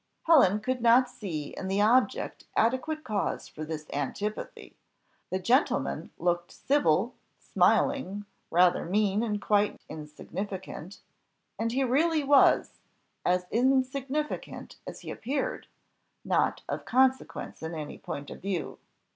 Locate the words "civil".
6.51-7.13